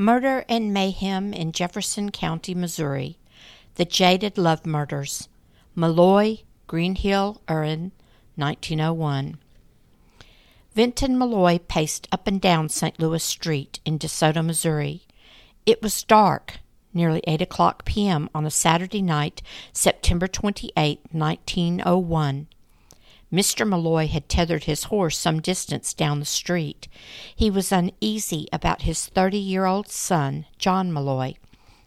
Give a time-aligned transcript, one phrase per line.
[0.00, 3.18] Murder and Mayhem in Jefferson County, Missouri.
[3.74, 5.28] The Jaded Love Murders.
[5.76, 7.90] Meloy, Greenhill, Uren,
[8.34, 9.36] 1901.
[10.74, 12.98] Vinton Meloy paced up and down St.
[12.98, 15.02] Louis Street in DeSoto, Missouri.
[15.66, 16.60] It was dark,
[16.94, 18.30] nearly 8 o'clock p.m.
[18.34, 19.42] on a Saturday night,
[19.74, 22.46] September 28, 1901.
[23.32, 23.66] Mr.
[23.66, 26.88] Meloy had tethered his horse some distance down the street.
[27.34, 31.34] He was uneasy about his thirty year old son, John Meloy,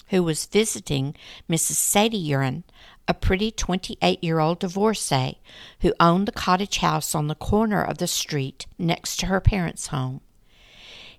[0.07, 1.15] who was visiting
[1.49, 1.73] Mrs.
[1.73, 2.63] Sadie Uren,
[3.09, 5.39] a pretty twenty eight year old divorcee
[5.81, 9.87] who owned the cottage house on the corner of the street next to her parents'
[9.87, 10.21] home.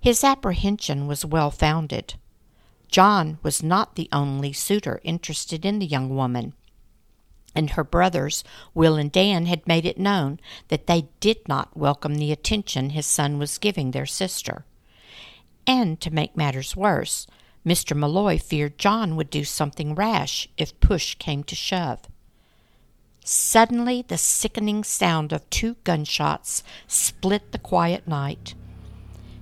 [0.00, 2.14] His apprehension was well founded.
[2.88, 6.54] John was not the only suitor interested in the young woman
[7.54, 8.44] and her brothers,
[8.74, 13.06] Will and Dan, had made it known that they did not welcome the attention his
[13.06, 14.64] son was giving their sister.
[15.66, 17.27] And to make matters worse,
[17.64, 17.96] Mr.
[17.96, 22.00] Meloy feared John would do something rash if push came to shove.
[23.25, 28.55] Suddenly, the sickening sound of two gunshots split the quiet night.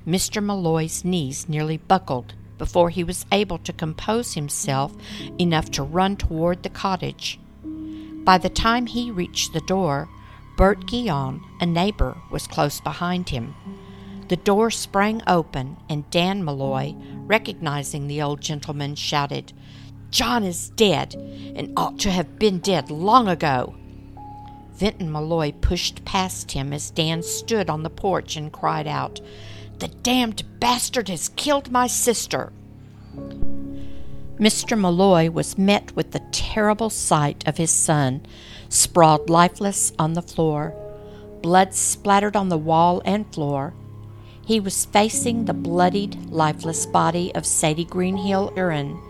[0.06, 0.42] Mr.
[0.42, 4.94] Meloy's knees nearly buckled before he was able to compose himself
[5.36, 7.40] enough to run toward the cottage.
[8.24, 10.08] By the time he reached the door,
[10.56, 13.54] Bert Guion, a neighbor, was close behind him.
[14.28, 16.94] The door sprang open, and Dan Meloy,
[17.26, 19.52] recognizing the old gentleman, shouted,
[20.10, 21.14] John is dead,
[21.56, 23.74] and ought to have been dead long ago.
[24.74, 29.20] Vinton Meloy pushed past him as Dan stood on the porch and cried out,
[29.80, 32.52] The damned bastard has killed my sister.
[34.42, 34.76] Mr.
[34.76, 38.26] Meloy was met with the terrible sight of his son,
[38.68, 40.74] sprawled lifeless on the floor,
[41.42, 43.72] blood splattered on the wall and floor.
[44.44, 49.00] He was facing the bloodied, lifeless body of Sadie Greenhill Uren.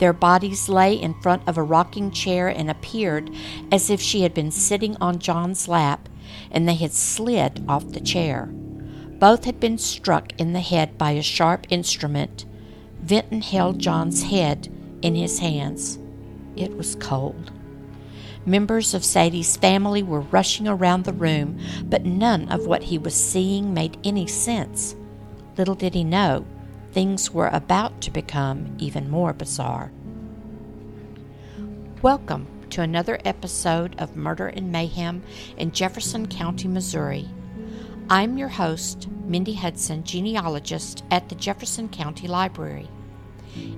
[0.00, 3.30] Their bodies lay in front of a rocking chair and appeared
[3.72, 6.10] as if she had been sitting on John's lap
[6.50, 8.50] and they had slid off the chair.
[8.52, 12.44] Both had been struck in the head by a sharp instrument.
[13.00, 14.68] Vinton held John's head
[15.04, 15.98] in his hands.
[16.56, 17.52] It was cold.
[18.46, 23.14] Members of Sadie's family were rushing around the room, but none of what he was
[23.14, 24.96] seeing made any sense.
[25.58, 26.46] Little did he know,
[26.92, 29.92] things were about to become even more bizarre.
[32.00, 35.22] Welcome to another episode of Murder and Mayhem
[35.58, 37.28] in Jefferson County, Missouri.
[38.08, 42.88] I'm your host, Mindy Hudson, genealogist at the Jefferson County Library.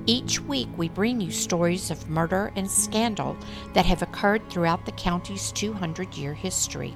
[0.06, 3.36] Each week, we bring you stories of murder and scandal
[3.74, 6.94] that have occurred throughout the county's 200 year history.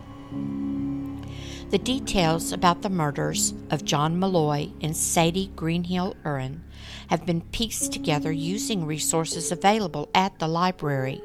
[1.70, 6.62] The details about the murders of John Meloy and Sadie Greenhill Uren
[7.08, 11.22] have been pieced together using resources available at the library.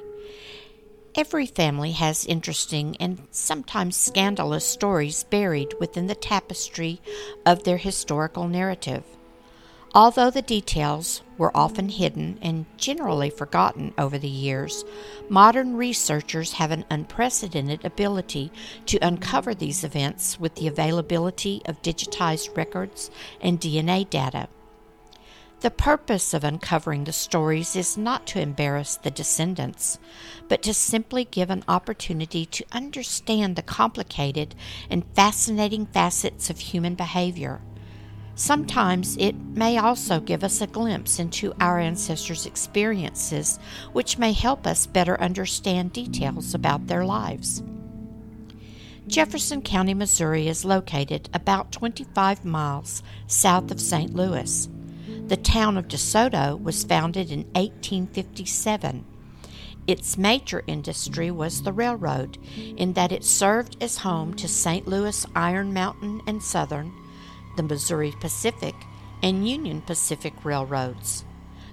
[1.16, 7.02] Every family has interesting and sometimes scandalous stories buried within the tapestry
[7.46, 9.15] of their historical narrative.
[9.96, 14.84] Although the details were often hidden and generally forgotten over the years,
[15.30, 18.52] modern researchers have an unprecedented ability
[18.88, 24.50] to uncover these events with the availability of digitized records and DNA data.
[25.62, 29.98] The purpose of uncovering the stories is not to embarrass the descendants,
[30.50, 34.56] but to simply give an opportunity to understand the complicated
[34.90, 37.62] and fascinating facets of human behavior.
[38.36, 43.58] Sometimes it may also give us a glimpse into our ancestors' experiences,
[43.94, 47.64] which may help us better understand details about their lives.
[49.08, 54.14] Jefferson County, Missouri is located about 25 miles south of St.
[54.14, 54.68] Louis.
[55.28, 59.06] The town of DeSoto was founded in 1857.
[59.88, 62.38] Its major industry was the railroad,
[62.76, 64.88] in that it served as home to St.
[64.88, 66.92] Louis Iron Mountain and Southern
[67.56, 68.76] the Missouri Pacific,
[69.22, 71.26] and Union Pacific Railroads.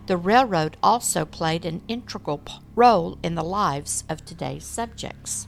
[0.07, 2.41] The railroad also played an integral
[2.75, 5.47] role in the lives of today's subjects.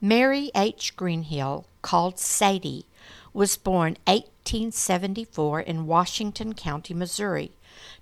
[0.00, 0.96] Mary H.
[0.96, 2.86] Greenhill, called Sadie,
[3.32, 7.52] was born 1874 in Washington County, Missouri,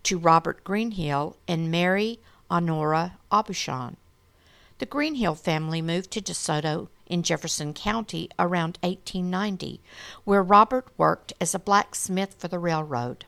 [0.02, 2.18] to Robert Greenhill and Mary
[2.50, 3.96] Honora Aubuchon.
[4.78, 9.82] The Greenhill family moved to DeSoto in Jefferson County around 1890,
[10.24, 13.26] where Robert worked as a blacksmith for the railroad.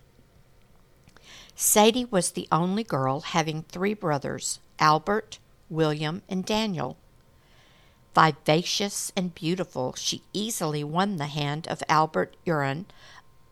[1.54, 5.38] Sadie was the only girl, having three brothers Albert,
[5.68, 6.96] William, and Daniel.
[8.14, 12.84] Vivacious and beautiful, she easily won the hand of Albert Uren,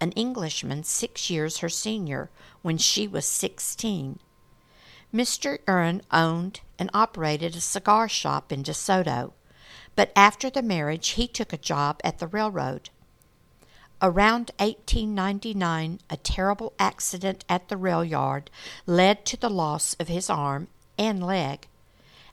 [0.01, 2.31] an Englishman six years her senior,
[2.63, 4.19] when she was sixteen.
[5.13, 5.59] Mr.
[5.67, 9.33] Uren owned and operated a cigar shop in DeSoto,
[9.97, 12.91] but after the marriage he took a job at the railroad.
[14.03, 18.51] Around 1899, a terrible accident at the rail yard
[18.87, 21.69] led to the loss of his arm and leg.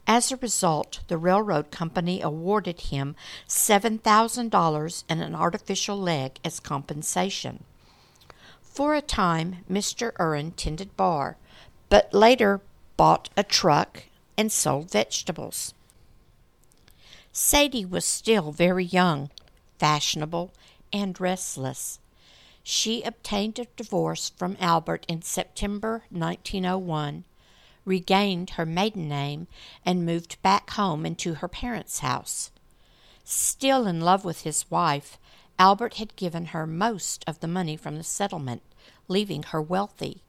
[0.07, 3.17] As a result, the railroad company awarded him
[3.49, 7.65] $7,000 and an artificial leg as compensation.
[8.61, 10.13] For a time, Mr.
[10.13, 11.35] Uren tended bar,
[11.89, 12.61] but later
[12.95, 14.03] bought a truck
[14.37, 15.73] and sold vegetables.
[17.39, 19.29] Sadie was still very young,
[19.77, 20.51] fashionable,
[20.91, 21.99] and restless.
[22.63, 27.25] She obtained a divorce from Albert in September 1901
[27.85, 29.47] regained her maiden name,
[29.85, 32.49] and moved back home into her parents' house.
[33.23, 35.19] Still in love with his wife,
[35.59, 38.63] Albert had given her most of the money from the settlement,
[39.07, 40.23] leaving her wealthy.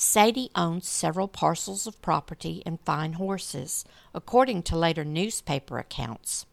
[0.00, 3.84] Sadie owned several parcels of property and fine horses,
[4.14, 6.46] according to later newspaper accounts.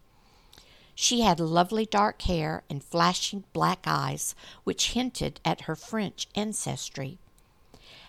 [0.96, 4.34] She had lovely dark hair and flashing black eyes,
[4.64, 7.20] which hinted at her French ancestry.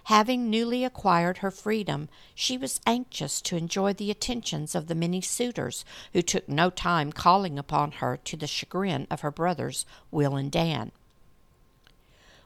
[0.05, 5.21] Having newly acquired her freedom, she was anxious to enjoy the attentions of the many
[5.21, 5.85] suitors
[6.15, 10.51] who took no time calling upon her to the chagrin of her brothers, Will and
[10.51, 10.93] Dan.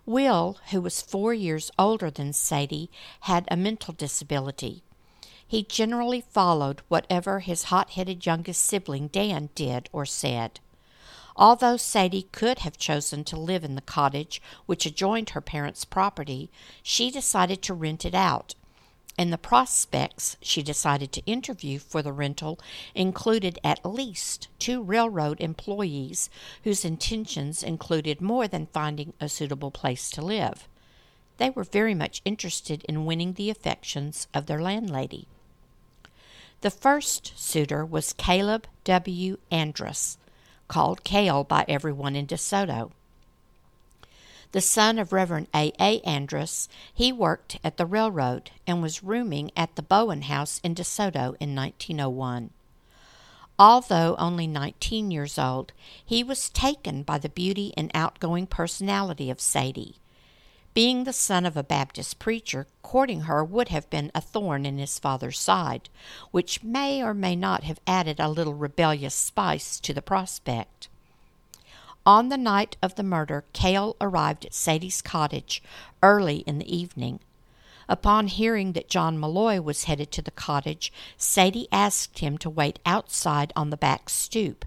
[0.06, 4.82] Will, who was four years older than Sadie, had a mental disability.
[5.46, 10.60] He generally followed whatever his hot headed youngest sibling Dan did or said.
[11.36, 16.50] Although Sadie could have chosen to live in the cottage which adjoined her parents' property,
[16.82, 18.54] she decided to rent it out.
[19.20, 22.58] And the prospects she decided to interview for the rental
[22.94, 26.30] included at least two railroad employees
[26.64, 30.66] whose intentions included more than finding a suitable place to live.
[31.36, 35.28] They were very much interested in winning the affections of their landlady.
[36.62, 39.36] The first suitor was Caleb W.
[39.50, 40.16] Andrus,
[40.66, 42.92] called Cale by everyone in DeSoto.
[44.52, 45.72] The son of Reverend A.
[45.78, 46.00] A.
[46.00, 51.36] Andrus, he worked at the railroad and was rooming at the Bowen House in DeSoto
[51.38, 52.50] in 1901.
[53.60, 55.72] Although only 19 years old,
[56.04, 59.98] he was taken by the beauty and outgoing personality of Sadie.
[60.74, 64.78] Being the son of a Baptist preacher, courting her would have been a thorn in
[64.78, 65.88] his father's side,
[66.32, 70.88] which may or may not have added a little rebellious spice to the prospect.
[72.06, 75.62] On the night of the murder, Cale arrived at Sadie's cottage
[76.02, 77.20] early in the evening.
[77.88, 82.78] Upon hearing that John Meloy was headed to the cottage, Sadie asked him to wait
[82.86, 84.64] outside on the back stoop.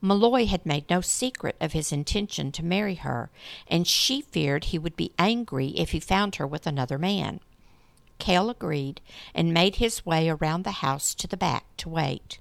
[0.00, 3.30] Meloy had made no secret of his intention to marry her,
[3.66, 7.40] and she feared he would be angry if he found her with another man.
[8.18, 9.00] Cale agreed
[9.34, 12.38] and made his way around the house to the back to wait.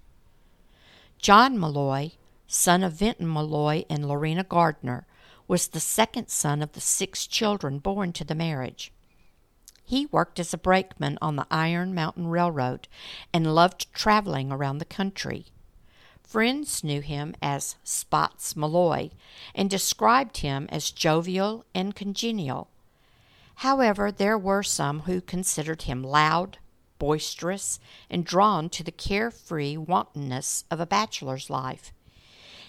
[1.17, 2.11] John Meloy,
[2.47, 5.05] son of Vinton Meloy and Lorena Gardner,
[5.47, 8.91] was the second son of the six children born to the marriage.
[9.83, 12.89] He worked as a brakeman on the Iron Mountain Railroad
[13.33, 15.45] and loved traveling around the country.
[16.21, 19.11] Friends knew him as Spots Meloy
[19.55, 22.69] and described him as jovial and congenial.
[23.55, 26.57] However, there were some who considered him loud,
[26.99, 31.93] boisterous, and drawn to the carefree wantonness of a bachelor's life.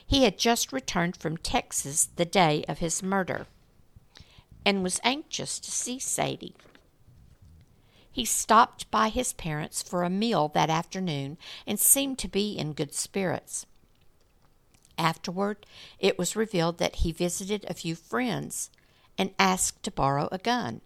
[0.08, 3.46] He had just returned from Texas the day of his murder
[4.64, 6.56] and was anxious to see Sadie.
[8.10, 11.36] He stopped by his parents for a meal that afternoon
[11.66, 13.66] and seemed to be in good spirits.
[14.96, 15.66] Afterward,
[15.98, 18.70] it was revealed that he visited a few friends
[19.18, 20.80] and asked to borrow a gun.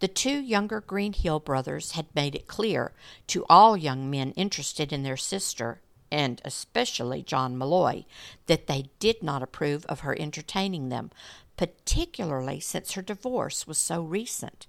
[0.00, 2.92] The two younger Greenhill brothers had made it clear
[3.28, 5.80] to all young men interested in their sister,
[6.12, 8.04] and especially John Meloy,
[8.46, 11.10] that they did not approve of her entertaining them,
[11.56, 14.66] particularly since her divorce was so recent.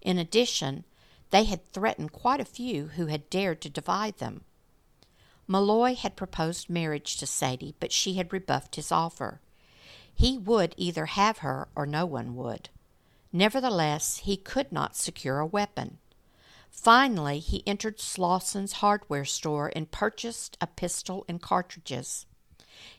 [0.00, 0.84] In addition,
[1.30, 4.42] they had threatened quite a few who had dared to divide them.
[5.48, 9.40] Meloy had proposed marriage to Sadie, but she had rebuffed his offer.
[10.14, 12.68] He would either have her or no one would.
[13.32, 15.98] Nevertheless, he could not secure a weapon.
[16.70, 22.26] Finally, he entered Slawson's hardware store and purchased a pistol and cartridges.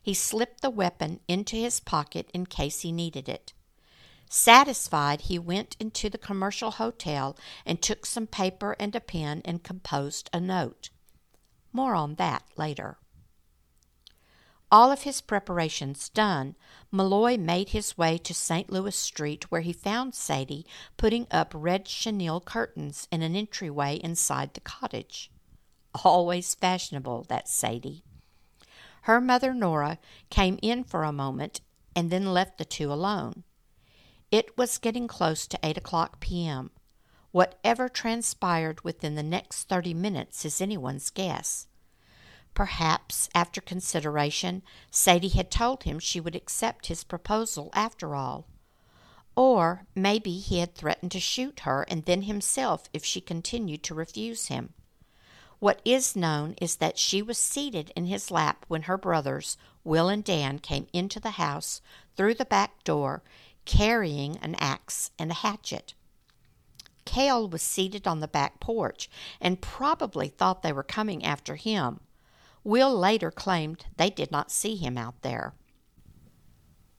[0.01, 3.53] He slipped the weapon into his pocket in case he needed it.
[4.29, 7.35] Satisfied, he went into the commercial hotel
[7.65, 10.89] and took some paper and a pen and composed a note.
[11.73, 12.97] More on that later.
[14.71, 16.55] All of his preparations done,
[16.91, 18.69] Meloy made his way to St.
[18.69, 24.53] Louis Street, where he found Sadie putting up red chenille curtains in an entryway inside
[24.53, 25.31] the cottage.
[26.03, 28.03] Always fashionable, that Sadie.
[29.03, 29.97] Her mother, Nora,
[30.29, 31.61] came in for a moment
[31.95, 33.43] and then left the two alone.
[34.29, 36.69] It was getting close to eight o'clock p.m.
[37.31, 41.65] Whatever transpired within the next thirty minutes is anyone's guess.
[42.53, 48.45] Perhaps, after consideration, Sadie had told him she would accept his proposal after all.
[49.35, 53.95] Or maybe he had threatened to shoot her and then himself if she continued to
[53.95, 54.73] refuse him.
[55.59, 60.09] What is known is that she was seated in his lap when her brothers, Will
[60.09, 61.81] and Dan, came into the house
[62.15, 63.23] through the back door
[63.65, 65.93] carrying an axe and a hatchet.
[67.05, 71.99] Cale was seated on the back porch and probably thought they were coming after him.
[72.69, 75.55] Will later claimed they did not see him out there.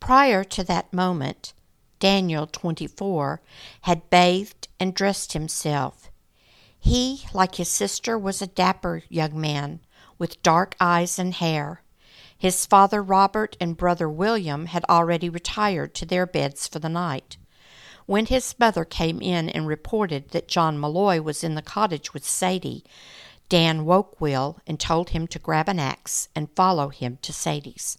[0.00, 1.54] Prior to that moment,
[2.00, 3.40] Daniel, 24,
[3.82, 6.10] had bathed and dressed himself.
[6.76, 9.78] He, like his sister, was a dapper young man
[10.18, 11.84] with dark eyes and hair.
[12.36, 17.36] His father Robert and brother William had already retired to their beds for the night.
[18.06, 22.26] When his mother came in and reported that John Meloy was in the cottage with
[22.26, 22.82] Sadie,
[23.50, 27.99] Dan woke Will and told him to grab an axe and follow him to Sadie's.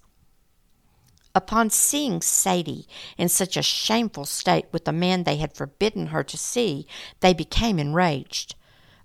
[1.35, 6.23] Upon seeing Sadie in such a shameful state with the man they had forbidden her
[6.23, 6.87] to see,
[7.19, 8.55] they became enraged.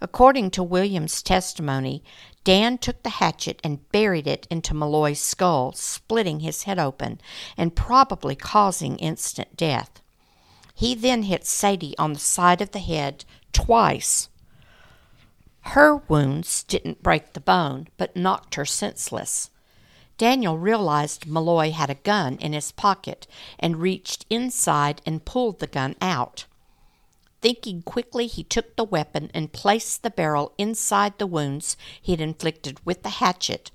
[0.01, 2.05] According to William's testimony,
[2.45, 7.21] Dan took the hatchet and buried it into Meloy's skull, splitting his head open
[7.57, 10.01] and probably causing instant death.
[10.77, 14.29] He then hit Sadie on the side of the head twice.
[15.71, 19.51] Her wounds didn't break the bone, but knocked her senseless.
[20.17, 23.27] Daniel realized Meloy had a gun in his pocket
[23.59, 26.47] and reached inside and pulled the gun out.
[27.43, 32.21] Thinking quickly, he took the weapon and placed the barrel inside the wounds he had
[32.21, 33.71] inflicted with the hatchet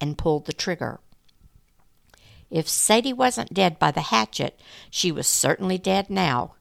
[0.00, 0.98] and pulled the trigger.
[2.50, 4.58] If Sadie wasn't dead by the hatchet,
[4.90, 6.54] she was certainly dead now.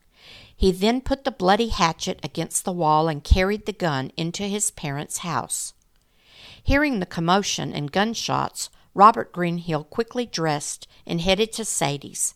[0.58, 4.72] He then put the bloody hatchet against the wall and carried the gun into his
[4.72, 5.74] parents' house.
[6.64, 12.34] Hearing the commotion and gunshots, Robert Greenhill quickly dressed and headed to Sadie's.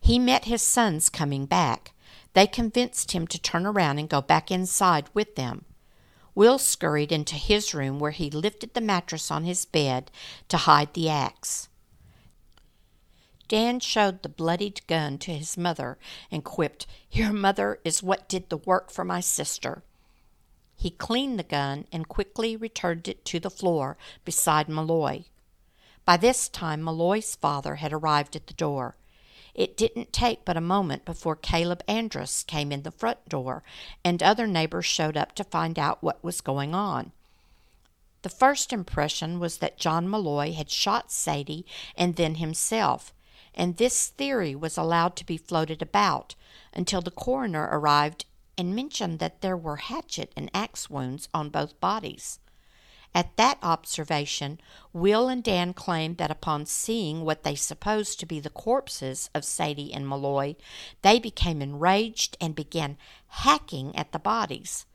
[0.00, 1.92] He met his sons coming back.
[2.32, 5.64] They convinced him to turn around and go back inside with them.
[6.34, 10.10] Will scurried into his room where he lifted the mattress on his bed
[10.48, 11.68] to hide the axe.
[13.52, 15.98] Dan showed the bloodied gun to his mother
[16.30, 19.82] and quipped, Your mother is what did the work for my sister.
[20.74, 25.24] He cleaned the gun and quickly returned it to the floor beside Meloy.
[26.06, 28.96] By this time, Meloy's father had arrived at the door.
[29.54, 33.62] It didn't take but a moment before Caleb Andrus came in the front door,
[34.02, 37.12] and other neighbors showed up to find out what was going on.
[38.22, 41.66] The first impression was that John Meloy had shot Sadie
[41.98, 43.12] and then himself,
[43.54, 46.34] and this theory was allowed to be floated about
[46.72, 48.24] until the coroner arrived
[48.56, 52.38] and mentioned that there were hatchet and axe wounds on both bodies.
[53.14, 54.58] At that observation,
[54.92, 59.44] Will and Dan claimed that upon seeing what they supposed to be the corpses of
[59.44, 60.56] Sadie and Meloy,
[61.02, 62.96] they became enraged and began
[63.28, 64.86] hacking at the bodies.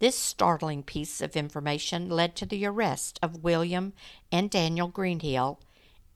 [0.00, 3.92] This startling piece of information led to the arrest of William
[4.32, 5.60] and Daniel Greenhill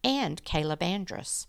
[0.03, 1.47] and Caleb Andrus.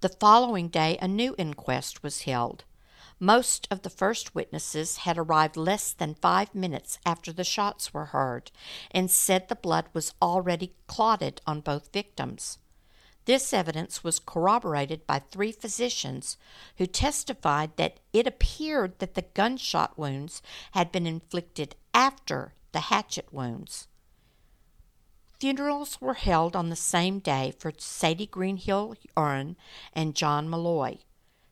[0.00, 2.64] The following day, a new inquest was held.
[3.18, 8.06] Most of the first witnesses had arrived less than five minutes after the shots were
[8.06, 8.50] heard
[8.90, 12.56] and said the blood was already clotted on both victims.
[13.26, 16.38] This evidence was corroborated by three physicians
[16.78, 20.40] who testified that it appeared that the gunshot wounds
[20.72, 23.86] had been inflicted after the hatchet wounds.
[25.40, 29.56] Funerals were held on the same day for Sadie Greenhill Uren
[29.94, 30.98] and John Meloy.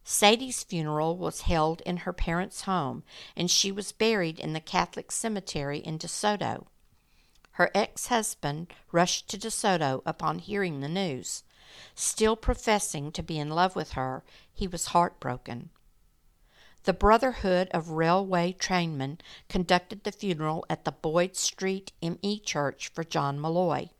[0.04, 3.02] Sadie's funeral was held in her parents' home,
[3.34, 6.66] and she was buried in the Catholic cemetery in DeSoto.
[7.52, 11.42] Her ex husband rushed to DeSoto upon hearing the news.
[11.94, 15.70] Still professing to be in love with her, he was heartbroken.
[16.84, 19.18] The Brotherhood of Railway Trainmen
[19.48, 22.38] conducted the funeral at the Boyd Street M.E.
[22.40, 23.90] Church for John Meloy.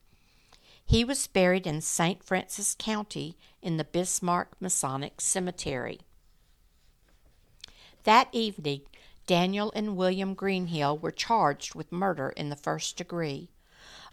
[0.85, 2.25] He was buried in St.
[2.25, 6.01] Francis County in the Bismarck Masonic Cemetery.
[8.05, 8.83] That evening,
[9.27, 13.51] Daniel and William Greenhill were charged with murder in the first degree.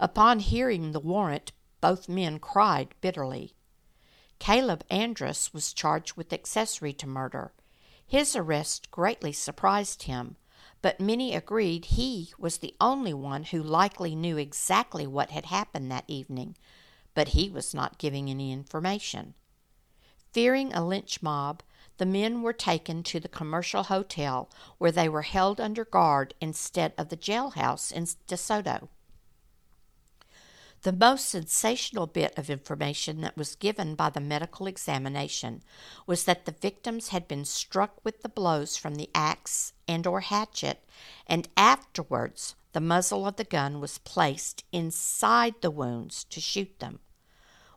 [0.02, 3.54] Upon hearing the warrant, Both men cried bitterly.
[4.40, 7.54] Caleb Andrus was charged with accessory to murder.
[8.08, 10.38] His arrest greatly surprised him,
[10.82, 15.92] but many agreed he was the only one who likely knew exactly what had happened
[15.92, 16.56] that evening,
[17.14, 19.34] but he was not giving any information.
[20.32, 21.64] Fearing a lynch mob,
[21.98, 26.94] the men were taken to the commercial hotel where they were held under guard instead
[26.98, 28.90] of the jailhouse in DeSoto.
[30.86, 35.64] The most sensational bit of information that was given by the medical examination
[36.06, 40.22] was that the victims had been struck with the blows from the axe and or
[40.22, 40.88] hatchet
[41.26, 47.00] and afterwards the muzzle of the gun was placed inside the wounds to shoot them.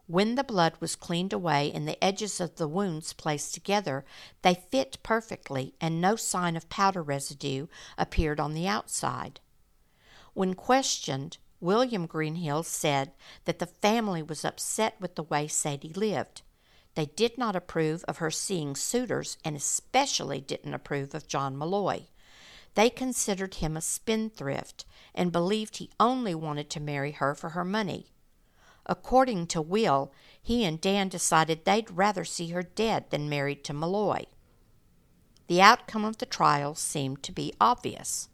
[0.07, 4.05] When the blood was cleaned away and the edges of the wounds placed together,
[4.43, 9.41] they fit perfectly and no sign of powder residue appeared on the outside.
[10.35, 13.13] When questioned, William Greenhill said
[13.45, 16.43] that the family was upset with the way Sadie lived.
[16.95, 22.07] They did not approve of her seeing suitors and especially didn't approve of John Meloy.
[22.75, 24.85] They considered him a spendthrift
[25.15, 28.13] and believed he only wanted to marry her for her money.
[28.87, 33.73] According to Will, he and Dan decided they'd rather see her dead than married to
[33.75, 34.25] Meloy.
[35.49, 38.29] The outcome of the trial seemed to be obvious.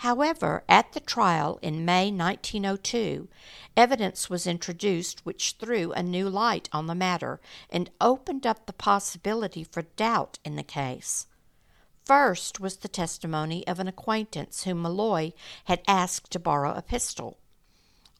[0.00, 3.28] However, at the trial in May 1902,
[3.76, 7.38] evidence was introduced which threw a new light on the matter
[7.68, 11.26] and opened up the possibility for doubt in the case.
[12.06, 15.34] First was the testimony of an acquaintance whom Meloy
[15.66, 17.36] had asked to borrow a pistol.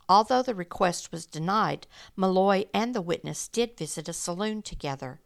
[0.06, 5.22] Although the request was denied, Meloy and the witness did visit a saloon together.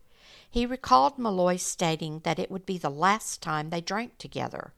[0.49, 4.73] He recalled Meloy stating that it would be the last time they drank together.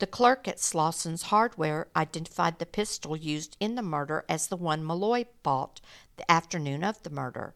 [0.00, 4.82] The clerk at Slawson's Hardware identified the pistol used in the murder as the one
[4.82, 5.82] Meloy bought
[6.16, 7.54] the afternoon of the murder.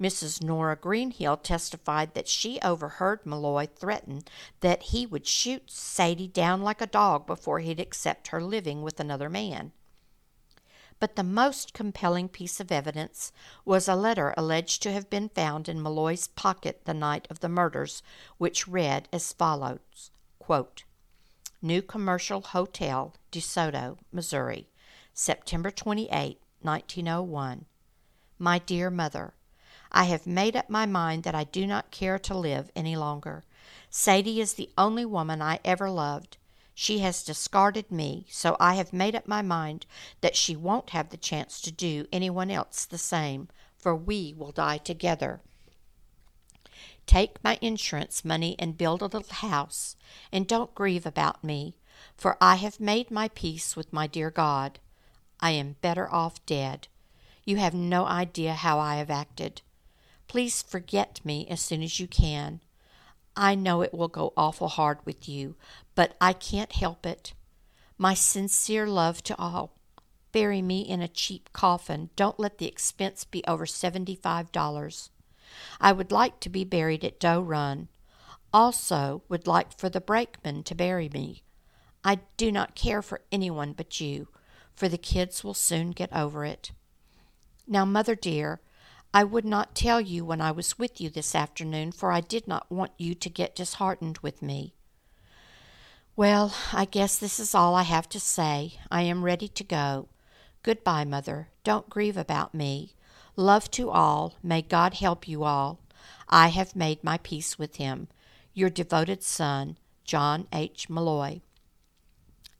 [0.00, 0.42] Mrs.
[0.42, 4.22] Nora Greenhill testified that she overheard Meloy threaten
[4.58, 8.98] that he would shoot Sadie down like a dog before he'd accept her living with
[8.98, 9.70] another man.
[10.98, 13.30] But the most compelling piece of evidence
[13.64, 17.48] was a letter alleged to have been found in Meloy's pocket the night of the
[17.48, 18.02] murders,
[18.38, 20.82] which read as follows quote,
[21.62, 24.70] New Commercial Hotel, DeSoto, Missouri,
[25.12, 27.66] September 28, 1901.
[28.38, 29.34] My dear mother,
[29.92, 33.44] I have made up my mind that I do not care to live any longer.
[33.90, 36.38] Sadie is the only woman I ever loved.
[36.74, 39.84] She has discarded me, so I have made up my mind
[40.22, 44.52] that she won't have the chance to do anyone else the same, for we will
[44.52, 45.42] die together.
[47.06, 49.96] Take my insurance money and build a little house,
[50.32, 51.74] and don't grieve about me,
[52.16, 54.78] for I have made my peace with my dear God.
[55.40, 56.88] I am better off dead.
[57.44, 59.62] You have no idea how I have acted.
[60.28, 62.60] Please forget me as soon as you can.
[63.36, 65.56] I know it will go awful hard with you,
[65.94, 67.32] but I can't help it.
[67.98, 69.72] My sincere love to all.
[70.32, 72.10] Bury me in a cheap coffin.
[72.14, 75.10] Don't let the expense be over seventy-five dollars.
[75.80, 77.88] I would like to be buried at Doe Run.
[78.52, 81.42] Also, would like for the brakeman to bury me.
[82.04, 84.28] I do not care for anyone but you,
[84.74, 86.72] for the kids will soon get over it.
[87.66, 88.60] Now, mother dear,
[89.12, 92.48] I would not tell you when I was with you this afternoon, for I did
[92.48, 94.74] not want you to get disheartened with me.
[96.16, 98.74] Well, I guess this is all I have to say.
[98.90, 100.08] I am ready to go.
[100.62, 101.48] Good-bye, mother.
[101.64, 102.94] Don't grieve about me.
[103.40, 104.34] Love to all.
[104.42, 105.80] May God help you all.
[106.28, 108.08] I have made my peace with him.
[108.52, 110.90] Your devoted son, John H.
[110.90, 111.40] Meloy.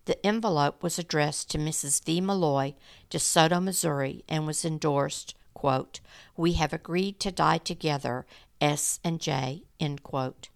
[0.06, 2.02] The envelope was addressed to Mrs.
[2.02, 2.22] V.
[2.22, 2.72] Meloy,
[3.10, 6.00] DeSoto, Missouri, and was endorsed, quote,
[6.34, 8.24] We have agreed to die together,
[8.58, 10.48] S and J, end quote.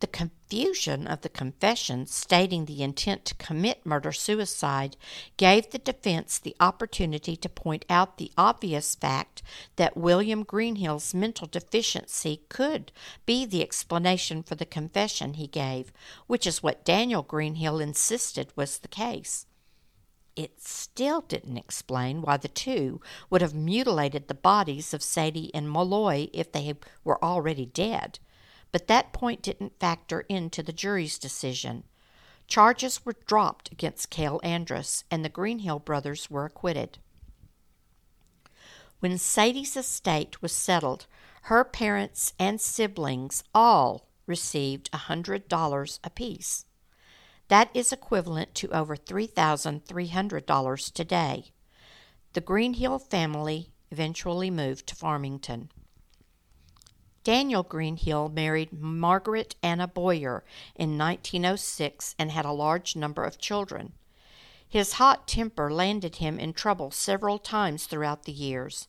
[0.00, 0.06] The
[0.54, 4.96] confusion of the confession stating the intent to commit murder suicide
[5.36, 9.42] gave the defense the opportunity to point out the obvious fact
[9.74, 12.92] that William Greenhill's mental deficiency could
[13.26, 15.92] be the explanation for the confession he gave,
[16.28, 19.46] which is what Daniel Greenhill insisted was the case.
[20.36, 25.66] It still didn't explain why the two would have mutilated the bodies of Sadie and
[25.66, 28.20] Meloy if they were already dead
[28.74, 31.84] but that point didn't factor into the jury's decision.
[32.48, 36.98] Charges were dropped against Cale Andrus, and the Greenhill brothers were acquitted.
[38.98, 41.06] When Sadie's estate was settled,
[41.42, 46.64] her parents and siblings all received a $100 apiece.
[47.46, 51.52] That is equivalent to over $3,300 today.
[52.32, 55.70] The Greenhill family eventually moved to Farmington.
[57.24, 60.44] Daniel Greenhill married Margaret Anna Boyer
[60.76, 63.94] in 1906 and had a large number of children.
[64.68, 68.88] His hot temper landed him in trouble several times throughout the years.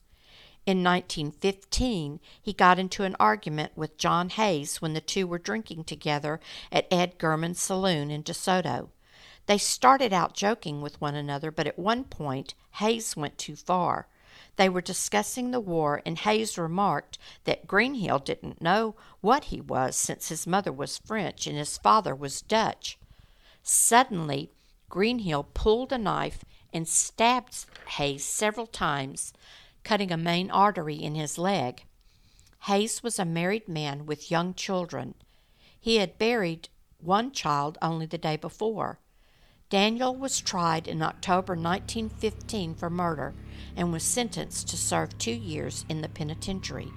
[0.65, 5.86] In 1915, he got into an argument with John Hayes when the two were drinking
[5.86, 6.41] together
[6.74, 8.89] at Ed Gurman's saloon in DeSoto.
[9.45, 14.08] They started out joking with one another, but at one point, Hayes went too far.
[14.58, 19.96] They were discussing the war, and Hayes remarked that Greenhill didn't know what he was
[19.96, 22.98] since his mother was French and his father was Dutch.
[23.63, 24.52] Suddenly,
[24.88, 27.65] Greenhill pulled a knife and stabbed
[27.98, 29.34] Hayes several times
[29.84, 31.86] cutting a main artery in his leg.
[32.63, 35.15] Hayes was a married man with young children.
[35.80, 39.00] He had buried one child only the day before.
[39.76, 43.34] Daniel was tried in October 1915 for murder
[43.76, 46.94] and was sentenced to serve two years in the penitentiary.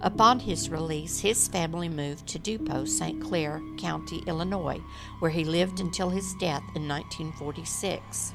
[0.00, 3.22] Upon his release, his family moved to Dupo, St.
[3.22, 4.80] Clair County, Illinois,
[5.18, 8.32] where he lived until his death in 1946.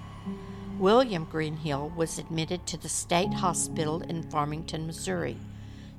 [0.78, 5.40] William Greenhill was admitted to the state hospital in Farmington, Missouri,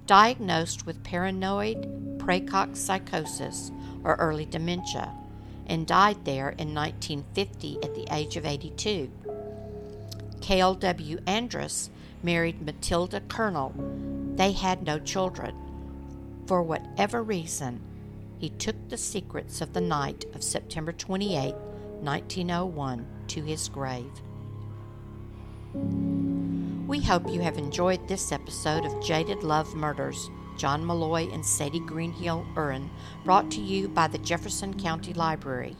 [0.06, 3.72] diagnosed with paranoid praecox psychosis
[4.04, 5.12] or early dementia,
[5.66, 9.10] and died there in 1950 at the age of 82.
[10.40, 11.18] Cale W.
[11.26, 11.90] Andrus
[12.22, 13.74] married Matilda Colonel.
[14.36, 15.54] They had no children.
[16.46, 17.80] For whatever reason,
[18.38, 24.12] he took the secrets of the night of September 28, 1901, to his grave.
[26.86, 31.80] We hope you have enjoyed this episode of Jaded Love Murders, John Meloy and Sadie
[31.80, 32.88] Greenhill Uren,
[33.24, 35.76] brought to you by the Jefferson County Library,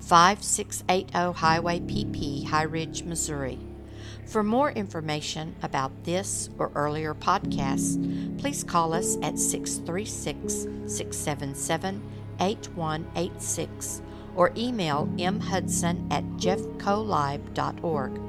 [0.00, 3.58] 5680 Highway PP, High Ridge, Missouri.
[4.26, 7.98] For more information about this or earlier podcasts,
[8.38, 12.02] please call us at 636 677
[12.40, 14.02] 8186
[14.34, 18.20] or email mhudson at jeffcolib.org.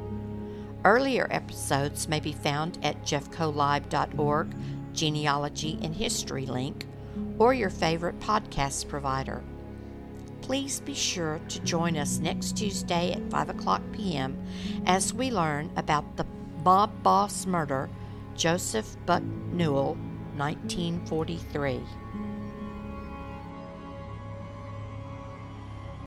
[0.86, 4.54] Earlier episodes may be found at jeffcolive.org,
[4.94, 6.86] genealogy and history link,
[7.40, 9.44] or your favorite podcast provider.
[10.42, 14.38] Please be sure to join us next Tuesday at 5 o'clock p.m.
[14.86, 16.26] as we learn about the
[16.64, 17.90] Bob Boss murder,
[18.36, 19.96] Joseph Buck Newell,
[20.36, 21.82] 1943.